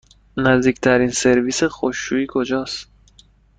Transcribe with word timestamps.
نزدیکترین 0.37 1.09
سرویس 1.11 1.63
خشکشویی 1.63 2.25
کجاست؟ 2.29 2.87